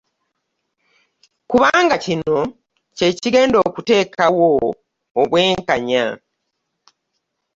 Kubanga 1.49 1.95
kino 2.05 2.37
kye 2.97 3.09
kigenda 3.19 3.57
okuteekawo 3.67 4.49
obwenkanya. 5.21 6.05